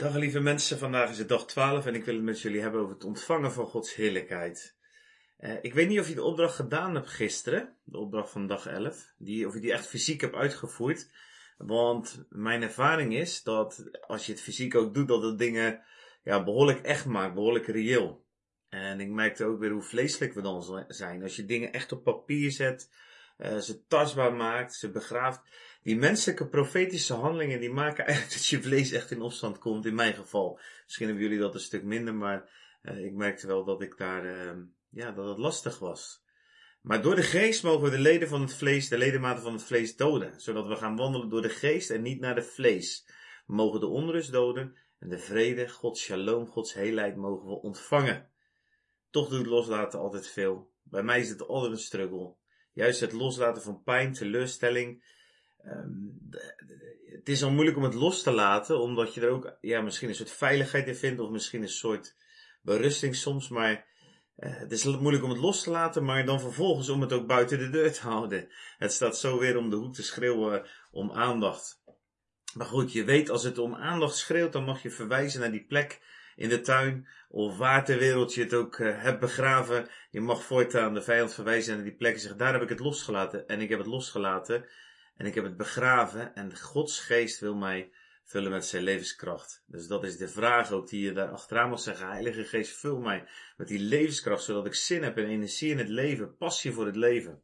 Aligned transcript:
Dag 0.00 0.14
lieve 0.14 0.40
mensen, 0.40 0.78
vandaag 0.78 1.10
is 1.10 1.18
het 1.18 1.28
dag 1.28 1.46
12 1.46 1.86
en 1.86 1.94
ik 1.94 2.04
wil 2.04 2.14
het 2.14 2.22
met 2.22 2.40
jullie 2.40 2.60
hebben 2.60 2.80
over 2.80 2.94
het 2.94 3.04
ontvangen 3.04 3.52
van 3.52 3.66
Gods 3.66 3.94
heerlijkheid. 3.94 4.76
Uh, 5.40 5.52
ik 5.62 5.74
weet 5.74 5.88
niet 5.88 6.00
of 6.00 6.08
je 6.08 6.14
de 6.14 6.22
opdracht 6.22 6.54
gedaan 6.54 6.94
hebt 6.94 7.08
gisteren, 7.08 7.76
de 7.84 7.98
opdracht 7.98 8.30
van 8.30 8.46
dag 8.46 8.66
11, 8.66 9.14
die, 9.18 9.46
of 9.46 9.54
je 9.54 9.60
die 9.60 9.72
echt 9.72 9.86
fysiek 9.86 10.20
hebt 10.20 10.34
uitgevoerd. 10.34 11.10
Want 11.56 12.26
mijn 12.28 12.62
ervaring 12.62 13.14
is 13.14 13.42
dat 13.42 13.90
als 14.06 14.26
je 14.26 14.32
het 14.32 14.40
fysiek 14.40 14.74
ook 14.74 14.94
doet, 14.94 15.08
dat 15.08 15.22
het 15.22 15.38
dingen 15.38 15.82
ja, 16.22 16.44
behoorlijk 16.44 16.80
echt 16.80 17.06
maakt, 17.06 17.34
behoorlijk 17.34 17.66
reëel. 17.66 18.24
En 18.68 19.00
ik 19.00 19.08
merkte 19.08 19.44
ook 19.44 19.58
weer 19.58 19.70
hoe 19.70 19.82
vleeselijk 19.82 20.34
we 20.34 20.42
dan 20.42 20.84
zijn. 20.88 21.22
Als 21.22 21.36
je 21.36 21.44
dingen 21.44 21.72
echt 21.72 21.92
op 21.92 22.04
papier 22.04 22.50
zet, 22.50 22.90
uh, 23.42 23.56
ze 23.56 23.86
tastbaar 23.86 24.32
maakt, 24.32 24.74
ze 24.74 24.90
begraaft. 24.90 25.40
Die 25.82 25.96
menselijke 25.96 26.48
profetische 26.48 27.14
handelingen, 27.14 27.60
die 27.60 27.72
maken 27.72 28.04
eigenlijk 28.06 28.36
dat 28.36 28.46
je 28.46 28.62
vlees 28.62 28.92
echt 28.92 29.10
in 29.10 29.20
opstand 29.20 29.58
komt, 29.58 29.86
in 29.86 29.94
mijn 29.94 30.14
geval. 30.14 30.60
Misschien 30.84 31.06
hebben 31.06 31.24
jullie 31.24 31.40
dat 31.40 31.54
een 31.54 31.60
stuk 31.60 31.82
minder, 31.82 32.14
maar 32.14 32.50
uh, 32.82 33.04
ik 33.04 33.12
merkte 33.12 33.46
wel 33.46 33.64
dat 33.64 33.82
ik 33.82 33.96
daar, 33.96 34.24
uh, 34.24 34.62
ja, 34.90 35.12
dat 35.12 35.28
het 35.28 35.38
lastig 35.38 35.78
was. 35.78 36.22
Maar 36.80 37.02
door 37.02 37.14
de 37.14 37.22
geest 37.22 37.62
mogen 37.62 37.82
we 37.82 37.90
de 37.90 37.98
leden 37.98 38.28
van 38.28 38.40
het 38.40 38.54
vlees, 38.54 38.88
de 38.88 38.98
ledematen 38.98 39.42
van 39.42 39.52
het 39.52 39.62
vlees 39.62 39.96
doden, 39.96 40.40
zodat 40.40 40.66
we 40.66 40.76
gaan 40.76 40.96
wandelen 40.96 41.28
door 41.28 41.42
de 41.42 41.48
geest 41.48 41.90
en 41.90 42.02
niet 42.02 42.20
naar 42.20 42.34
de 42.34 42.42
vlees. 42.42 43.04
We 43.46 43.54
mogen 43.54 43.80
de 43.80 43.86
onrust 43.86 44.32
doden 44.32 44.76
en 44.98 45.08
de 45.08 45.18
vrede, 45.18 45.68
Gods 45.68 46.02
shalom, 46.02 46.46
Gods 46.46 46.74
heelheid 46.74 47.16
mogen 47.16 47.48
we 47.48 47.60
ontvangen. 47.60 48.30
Toch 49.10 49.28
doet 49.28 49.46
loslaten 49.46 49.98
altijd 49.98 50.26
veel. 50.28 50.70
Bij 50.82 51.02
mij 51.02 51.20
is 51.20 51.28
het 51.28 51.46
altijd 51.46 51.72
een 51.72 51.78
struggle. 51.78 52.34
Juist 52.80 53.00
het 53.00 53.12
loslaten 53.12 53.62
van 53.62 53.82
pijn, 53.82 54.12
teleurstelling. 54.12 55.04
Um, 55.66 56.18
het 57.04 57.28
is 57.28 57.42
al 57.42 57.50
moeilijk 57.50 57.76
om 57.76 57.82
het 57.82 57.94
los 57.94 58.22
te 58.22 58.30
laten, 58.30 58.80
omdat 58.80 59.14
je 59.14 59.20
er 59.20 59.28
ook 59.28 59.56
ja, 59.60 59.80
misschien 59.80 60.08
een 60.08 60.14
soort 60.14 60.30
veiligheid 60.30 60.86
in 60.86 60.96
vindt, 60.96 61.20
of 61.20 61.30
misschien 61.30 61.62
een 61.62 61.68
soort 61.68 62.16
berusting 62.62 63.16
soms. 63.16 63.48
Maar 63.48 63.86
uh, 64.36 64.56
het 64.58 64.72
is 64.72 64.84
moeilijk 64.84 65.24
om 65.24 65.30
het 65.30 65.38
los 65.38 65.62
te 65.62 65.70
laten, 65.70 66.04
maar 66.04 66.24
dan 66.24 66.40
vervolgens 66.40 66.88
om 66.88 67.00
het 67.00 67.12
ook 67.12 67.26
buiten 67.26 67.58
de 67.58 67.70
deur 67.70 67.92
te 67.92 68.00
houden. 68.14 68.48
Het 68.78 68.92
staat 68.92 69.18
zo 69.18 69.38
weer 69.38 69.56
om 69.56 69.70
de 69.70 69.76
hoek 69.76 69.94
te 69.94 70.02
schreeuwen 70.02 70.66
om 70.90 71.12
aandacht. 71.12 71.82
Maar 72.54 72.66
goed, 72.66 72.92
je 72.92 73.04
weet 73.04 73.30
als 73.30 73.42
het 73.42 73.58
om 73.58 73.74
aandacht 73.74 74.16
schreeuwt, 74.16 74.52
dan 74.52 74.64
mag 74.64 74.82
je 74.82 74.90
verwijzen 74.90 75.40
naar 75.40 75.52
die 75.52 75.66
plek 75.66 76.00
in 76.40 76.48
de 76.48 76.60
tuin 76.60 77.08
of 77.28 77.56
waar 77.56 77.84
ter 77.84 77.98
wereld 77.98 78.34
je 78.34 78.42
het 78.42 78.54
ook 78.54 78.78
uh, 78.78 79.02
hebt 79.02 79.20
begraven. 79.20 79.88
Je 80.10 80.20
mag 80.20 80.42
voortaan 80.42 80.94
de 80.94 81.02
vijand 81.02 81.34
verwijzen 81.34 81.74
naar 81.74 81.84
die 81.84 81.94
plek 81.94 82.14
en 82.14 82.20
zeggen, 82.20 82.38
daar 82.38 82.52
heb 82.52 82.62
ik 82.62 82.68
het 82.68 82.78
losgelaten. 82.78 83.46
En 83.46 83.60
ik 83.60 83.68
heb 83.68 83.78
het 83.78 83.88
losgelaten 83.88 84.68
en 85.16 85.26
ik 85.26 85.34
heb 85.34 85.44
het 85.44 85.56
begraven 85.56 86.34
en 86.34 86.58
Gods 86.58 87.00
geest 87.00 87.40
wil 87.40 87.54
mij 87.54 87.92
vullen 88.24 88.50
met 88.50 88.66
zijn 88.66 88.82
levenskracht. 88.82 89.64
Dus 89.66 89.86
dat 89.86 90.04
is 90.04 90.16
de 90.16 90.28
vraag 90.28 90.70
ook 90.70 90.88
die 90.88 91.04
je 91.04 91.12
daar 91.12 91.28
achteraan 91.28 91.70
mag 91.70 91.80
zeggen. 91.80 92.10
Heilige 92.10 92.44
geest, 92.44 92.76
vul 92.76 92.98
mij 92.98 93.24
met 93.56 93.68
die 93.68 93.80
levenskracht, 93.80 94.42
zodat 94.42 94.66
ik 94.66 94.74
zin 94.74 95.02
heb 95.02 95.16
en 95.16 95.26
energie 95.26 95.70
in 95.70 95.78
het 95.78 95.88
leven, 95.88 96.36
passie 96.36 96.72
voor 96.72 96.86
het 96.86 96.96
leven. 96.96 97.42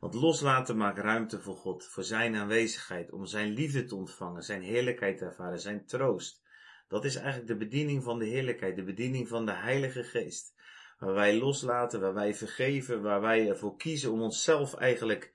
Want 0.00 0.14
loslaten 0.14 0.76
maakt 0.76 0.98
ruimte 0.98 1.40
voor 1.40 1.56
God, 1.56 1.86
voor 1.86 2.04
zijn 2.04 2.36
aanwezigheid, 2.36 3.12
om 3.12 3.26
zijn 3.26 3.52
liefde 3.52 3.84
te 3.84 3.94
ontvangen, 3.94 4.42
zijn 4.42 4.62
heerlijkheid 4.62 5.18
te 5.18 5.24
ervaren, 5.24 5.60
zijn 5.60 5.86
troost. 5.86 6.44
Dat 6.88 7.04
is 7.04 7.16
eigenlijk 7.16 7.46
de 7.46 7.56
bediening 7.56 8.02
van 8.02 8.18
de 8.18 8.24
heerlijkheid, 8.24 8.76
de 8.76 8.84
bediening 8.84 9.28
van 9.28 9.46
de 9.46 9.52
Heilige 9.52 10.04
Geest. 10.04 10.54
Waar 10.98 11.14
wij 11.14 11.38
loslaten, 11.38 12.00
waar 12.00 12.14
wij 12.14 12.34
vergeven, 12.34 13.02
waar 13.02 13.20
wij 13.20 13.48
ervoor 13.48 13.76
kiezen 13.76 14.12
om 14.12 14.22
onszelf 14.22 14.74
eigenlijk 14.74 15.32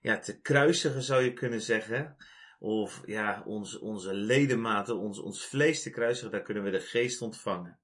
ja, 0.00 0.18
te 0.18 0.40
kruisigen, 0.40 1.02
zou 1.02 1.22
je 1.22 1.32
kunnen 1.32 1.60
zeggen. 1.60 2.16
Of 2.58 3.02
ja, 3.06 3.42
ons, 3.46 3.78
onze 3.78 4.14
ledematen, 4.14 4.98
ons, 4.98 5.18
ons 5.18 5.46
vlees 5.46 5.82
te 5.82 5.90
kruisigen, 5.90 6.30
daar 6.30 6.42
kunnen 6.42 6.62
we 6.62 6.70
de 6.70 6.80
geest 6.80 7.22
ontvangen. 7.22 7.78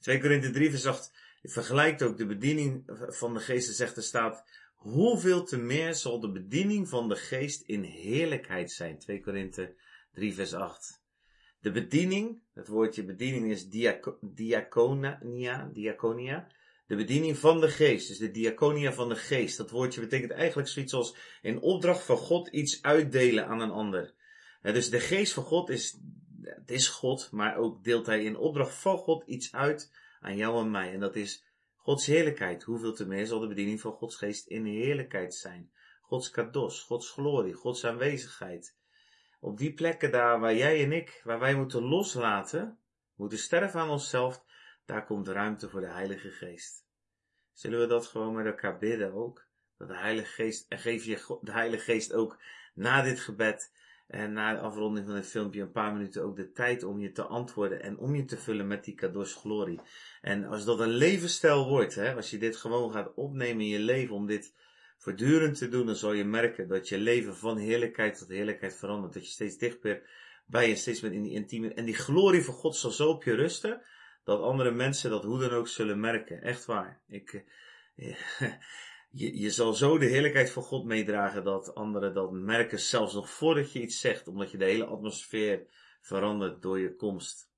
2 0.00 0.20
Korinthe 0.20 0.50
3 0.50 0.70
vers 0.70 0.86
8 0.86 1.12
vergelijkt 1.42 2.02
ook 2.02 2.16
de 2.16 2.26
bediening 2.26 2.82
van 3.08 3.34
de 3.34 3.40
geest 3.40 3.68
en 3.68 3.74
zegt 3.74 3.96
er 3.96 4.02
staat, 4.02 4.44
hoeveel 4.74 5.44
te 5.44 5.58
meer 5.58 5.94
zal 5.94 6.20
de 6.20 6.32
bediening 6.32 6.88
van 6.88 7.08
de 7.08 7.16
geest 7.16 7.62
in 7.62 7.82
heerlijkheid 7.82 8.72
zijn. 8.72 8.98
2 8.98 9.20
Korinthe 9.20 9.74
3 10.12 10.34
vers 10.34 10.54
8. 10.54 11.01
De 11.62 11.70
bediening, 11.70 12.40
het 12.54 12.68
woordje 12.68 13.04
bediening 13.04 13.50
is 13.50 13.68
diaco, 13.68 14.18
diaconia, 14.20 15.70
diaconia. 15.72 16.46
De 16.86 16.96
bediening 16.96 17.38
van 17.38 17.60
de 17.60 17.68
geest, 17.68 18.08
dus 18.08 18.18
de 18.18 18.30
diaconia 18.30 18.92
van 18.92 19.08
de 19.08 19.16
geest. 19.16 19.56
Dat 19.56 19.70
woordje 19.70 20.00
betekent 20.00 20.30
eigenlijk 20.30 20.68
zoiets 20.68 20.92
als 20.92 21.16
in 21.42 21.60
opdracht 21.60 22.04
van 22.04 22.16
God 22.16 22.48
iets 22.48 22.82
uitdelen 22.82 23.46
aan 23.46 23.60
een 23.60 23.70
ander. 23.70 24.14
Dus 24.62 24.90
de 24.90 25.00
geest 25.00 25.32
van 25.32 25.42
God 25.42 25.68
is, 25.68 25.98
het 26.42 26.70
is 26.70 26.88
God, 26.88 27.28
maar 27.30 27.56
ook 27.56 27.84
deelt 27.84 28.06
hij 28.06 28.24
in 28.24 28.36
opdracht 28.36 28.74
van 28.74 28.98
God 28.98 29.24
iets 29.26 29.52
uit 29.52 29.92
aan 30.20 30.36
jou 30.36 30.60
en 30.60 30.70
mij. 30.70 30.92
En 30.92 31.00
dat 31.00 31.16
is 31.16 31.44
Gods 31.76 32.06
heerlijkheid. 32.06 32.62
Hoeveel 32.62 32.92
te 32.92 33.06
meer 33.06 33.26
zal 33.26 33.40
de 33.40 33.46
bediening 33.46 33.80
van 33.80 33.92
Gods 33.92 34.16
geest 34.16 34.46
in 34.46 34.64
heerlijkheid 34.64 35.34
zijn? 35.34 35.70
Gods 36.00 36.30
kados, 36.30 36.80
Gods 36.80 37.10
glorie, 37.10 37.52
Gods 37.52 37.84
aanwezigheid. 37.84 38.76
Op 39.44 39.58
die 39.58 39.72
plekken 39.72 40.10
daar 40.10 40.40
waar 40.40 40.54
jij 40.54 40.84
en 40.84 40.92
ik, 40.92 41.20
waar 41.24 41.38
wij 41.38 41.54
moeten 41.54 41.82
loslaten, 41.82 42.78
moeten 43.14 43.38
sterven 43.38 43.80
aan 43.80 43.90
onszelf, 43.90 44.44
daar 44.84 45.04
komt 45.04 45.28
ruimte 45.28 45.68
voor 45.68 45.80
de 45.80 45.90
Heilige 45.90 46.30
Geest. 46.30 46.86
Zullen 47.52 47.80
we 47.80 47.86
dat 47.86 48.06
gewoon 48.06 48.34
met 48.34 48.46
elkaar 48.46 48.78
bidden 48.78 49.12
ook? 49.12 49.46
Dat 49.78 49.88
de 49.88 49.96
Heilige 49.96 50.32
Geest, 50.32 50.66
en 50.68 50.78
geef 50.78 51.04
je 51.04 51.38
de 51.40 51.52
Heilige 51.52 51.84
Geest 51.84 52.12
ook 52.12 52.42
na 52.74 53.02
dit 53.02 53.20
gebed 53.20 53.72
en 54.06 54.32
na 54.32 54.54
de 54.54 54.60
afronding 54.60 55.06
van 55.06 55.14
het 55.14 55.26
filmpje 55.26 55.60
een 55.60 55.72
paar 55.72 55.92
minuten 55.92 56.22
ook 56.22 56.36
de 56.36 56.52
tijd 56.52 56.82
om 56.82 57.00
je 57.00 57.12
te 57.12 57.22
antwoorden 57.22 57.82
en 57.82 57.98
om 57.98 58.14
je 58.14 58.24
te 58.24 58.38
vullen 58.38 58.66
met 58.66 58.84
die 58.84 58.94
kados 58.94 59.34
glorie. 59.34 59.80
En 60.20 60.44
als 60.44 60.64
dat 60.64 60.80
een 60.80 60.88
levensstijl 60.88 61.68
wordt, 61.68 61.94
hè, 61.94 62.14
als 62.14 62.30
je 62.30 62.38
dit 62.38 62.56
gewoon 62.56 62.92
gaat 62.92 63.14
opnemen 63.14 63.62
in 63.62 63.68
je 63.68 63.78
leven 63.78 64.14
om 64.14 64.26
dit 64.26 64.54
voortdurend 65.02 65.58
te 65.58 65.68
doen, 65.68 65.86
dan 65.86 65.96
zal 65.96 66.12
je 66.12 66.24
merken 66.24 66.68
dat 66.68 66.88
je 66.88 66.98
leven 66.98 67.36
van 67.36 67.58
heerlijkheid 67.58 68.18
tot 68.18 68.28
heerlijkheid 68.28 68.76
verandert. 68.76 69.12
Dat 69.12 69.26
je 69.26 69.32
steeds 69.32 69.58
dichter 69.58 70.02
bij 70.46 70.68
je, 70.68 70.76
steeds 70.76 71.00
meer 71.00 71.12
in 71.12 71.22
die 71.22 71.32
intieme, 71.32 71.74
en 71.74 71.84
die 71.84 71.94
glorie 71.94 72.44
van 72.44 72.54
God 72.54 72.76
zal 72.76 72.90
zo 72.90 73.08
op 73.08 73.24
je 73.24 73.34
rusten, 73.34 73.82
dat 74.24 74.40
andere 74.40 74.70
mensen 74.70 75.10
dat 75.10 75.24
hoe 75.24 75.38
dan 75.38 75.50
ook 75.50 75.68
zullen 75.68 76.00
merken. 76.00 76.42
Echt 76.42 76.64
waar. 76.64 77.00
Ik, 77.08 77.44
eh, 77.96 78.16
je, 79.20 79.38
je 79.38 79.50
zal 79.50 79.74
zo 79.74 79.98
de 79.98 80.06
heerlijkheid 80.06 80.50
van 80.50 80.62
God 80.62 80.84
meedragen 80.84 81.44
dat 81.44 81.74
anderen 81.74 82.14
dat 82.14 82.32
merken, 82.32 82.80
zelfs 82.80 83.14
nog 83.14 83.30
voordat 83.30 83.72
je 83.72 83.82
iets 83.82 84.00
zegt, 84.00 84.28
omdat 84.28 84.50
je 84.50 84.58
de 84.58 84.64
hele 84.64 84.84
atmosfeer 84.84 85.66
verandert 86.00 86.62
door 86.62 86.78
je 86.78 86.94
komst. 86.94 87.50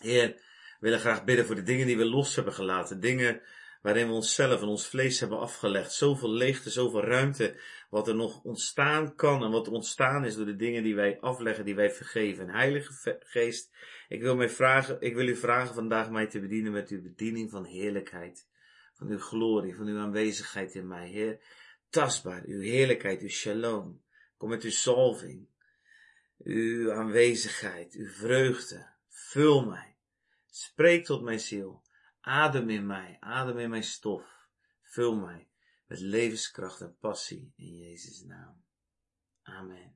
Heer, 0.00 0.28
we 0.28 0.42
willen 0.78 1.00
graag 1.00 1.24
bidden 1.24 1.46
voor 1.46 1.54
de 1.54 1.62
dingen 1.62 1.86
die 1.86 1.96
we 1.96 2.04
los 2.04 2.34
hebben 2.34 2.54
gelaten. 2.54 3.00
Dingen 3.00 3.42
waarin 3.86 4.06
we 4.06 4.12
onszelf 4.12 4.62
en 4.62 4.68
ons 4.68 4.86
vlees 4.86 5.20
hebben 5.20 5.38
afgelegd. 5.38 5.92
Zoveel 5.92 6.30
leegte, 6.30 6.70
zoveel 6.70 7.04
ruimte, 7.04 7.56
wat 7.90 8.08
er 8.08 8.14
nog 8.14 8.42
ontstaan 8.42 9.14
kan 9.14 9.44
en 9.44 9.50
wat 9.50 9.68
ontstaan 9.68 10.24
is 10.24 10.34
door 10.34 10.44
de 10.44 10.56
dingen 10.56 10.82
die 10.82 10.94
wij 10.94 11.20
afleggen, 11.20 11.64
die 11.64 11.74
wij 11.74 11.90
vergeven. 11.90 12.48
Heilige 12.48 13.18
Geest, 13.20 13.70
ik 14.08 14.20
wil, 14.20 14.36
mij 14.36 14.48
vragen, 14.48 14.96
ik 15.00 15.14
wil 15.14 15.26
u 15.26 15.36
vragen 15.36 15.74
vandaag 15.74 16.10
mij 16.10 16.26
te 16.26 16.40
bedienen 16.40 16.72
met 16.72 16.88
uw 16.88 17.02
bediening 17.02 17.50
van 17.50 17.64
heerlijkheid, 17.64 18.46
van 18.94 19.08
uw 19.08 19.18
glorie, 19.18 19.76
van 19.76 19.86
uw 19.86 19.98
aanwezigheid 19.98 20.74
in 20.74 20.86
mij. 20.86 21.08
Heer, 21.08 21.38
tastbaar, 21.88 22.42
uw 22.46 22.60
heerlijkheid, 22.60 23.20
uw 23.20 23.28
shalom. 23.28 24.02
Kom 24.36 24.48
met 24.48 24.62
uw 24.62 24.70
salving, 24.70 25.46
uw 26.38 26.92
aanwezigheid, 26.92 27.94
uw 27.94 28.08
vreugde. 28.08 28.86
Vul 29.08 29.64
mij. 29.64 29.96
Spreek 30.50 31.04
tot 31.04 31.22
mijn 31.22 31.40
ziel. 31.40 31.84
Adem 32.28 32.70
in 32.70 32.86
mij, 32.86 33.16
adem 33.20 33.58
in 33.58 33.70
mijn 33.70 33.84
stof. 33.84 34.48
Vul 34.82 35.16
mij 35.16 35.48
met 35.86 35.98
levenskracht 35.98 36.80
en 36.80 36.96
passie 36.98 37.52
in 37.56 37.76
Jezus' 37.76 38.22
naam. 38.22 38.64
Amen. 39.42 39.95